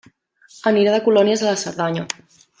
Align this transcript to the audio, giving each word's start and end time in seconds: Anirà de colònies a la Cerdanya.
Anirà 0.71 0.95
de 0.95 1.03
colònies 1.09 1.45
a 1.45 1.49
la 1.51 1.61
Cerdanya. 1.67 2.09